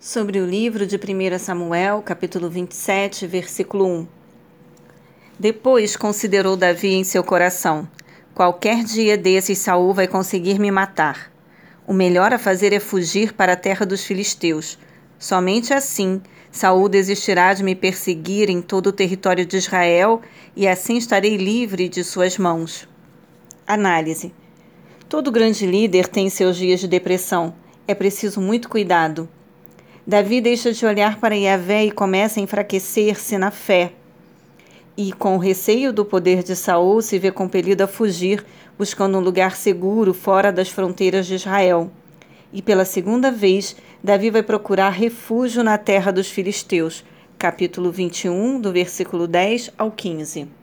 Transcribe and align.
Sobre 0.00 0.38
o 0.38 0.46
livro 0.46 0.86
de 0.86 0.94
1 0.94 1.40
Samuel, 1.40 2.00
capítulo 2.02 2.48
27, 2.48 3.26
versículo 3.26 3.84
1. 3.84 4.06
Depois 5.36 5.96
considerou 5.96 6.56
Davi 6.56 6.94
em 6.94 7.02
seu 7.02 7.24
coração: 7.24 7.88
Qualquer 8.32 8.84
dia 8.84 9.18
desses 9.18 9.58
Saul 9.58 9.92
vai 9.92 10.06
conseguir 10.06 10.60
me 10.60 10.70
matar. 10.70 11.32
O 11.84 11.92
melhor 11.92 12.32
a 12.32 12.38
fazer 12.38 12.72
é 12.72 12.78
fugir 12.78 13.32
para 13.32 13.54
a 13.54 13.56
terra 13.56 13.84
dos 13.84 14.04
filisteus. 14.04 14.78
Somente 15.18 15.74
assim 15.74 16.22
Saul 16.52 16.88
desistirá 16.88 17.52
de 17.52 17.64
me 17.64 17.74
perseguir 17.74 18.48
em 18.48 18.62
todo 18.62 18.86
o 18.90 18.92
território 18.92 19.44
de 19.44 19.56
Israel 19.56 20.22
e 20.54 20.68
assim 20.68 20.96
estarei 20.96 21.36
livre 21.36 21.88
de 21.88 22.04
suas 22.04 22.38
mãos. 22.38 22.88
Análise. 23.66 24.32
Todo 25.08 25.32
grande 25.32 25.66
líder 25.66 26.06
tem 26.06 26.30
seus 26.30 26.56
dias 26.56 26.78
de 26.78 26.86
depressão. 26.86 27.52
É 27.84 27.96
preciso 27.96 28.40
muito 28.40 28.68
cuidado. 28.68 29.28
Davi 30.08 30.40
deixa 30.40 30.72
de 30.72 30.86
olhar 30.86 31.20
para 31.20 31.36
Yahvé 31.36 31.84
e 31.84 31.90
começa 31.90 32.40
a 32.40 32.42
enfraquecer-se 32.42 33.36
na 33.36 33.50
fé. 33.50 33.92
E, 34.96 35.12
com 35.12 35.36
o 35.36 35.38
receio 35.38 35.92
do 35.92 36.02
poder 36.02 36.42
de 36.42 36.56
Saul, 36.56 37.02
se 37.02 37.18
vê 37.18 37.30
compelido 37.30 37.84
a 37.84 37.86
fugir, 37.86 38.42
buscando 38.78 39.18
um 39.18 39.20
lugar 39.20 39.54
seguro 39.54 40.14
fora 40.14 40.50
das 40.50 40.70
fronteiras 40.70 41.26
de 41.26 41.34
Israel. 41.34 41.90
E 42.50 42.62
pela 42.62 42.86
segunda 42.86 43.30
vez, 43.30 43.76
Davi 44.02 44.30
vai 44.30 44.42
procurar 44.42 44.88
refúgio 44.88 45.62
na 45.62 45.76
terra 45.76 46.10
dos 46.10 46.30
filisteus. 46.30 47.04
Capítulo 47.38 47.92
21, 47.92 48.62
do 48.62 48.72
versículo 48.72 49.26
10 49.26 49.72
ao 49.76 49.90
15. 49.90 50.57